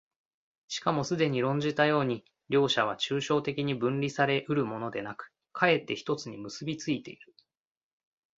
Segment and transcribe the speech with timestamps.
[0.67, 7.35] しかもすでに論じたように、両者は抽象的に分離され得るものでなく、却って一つに結び付いている。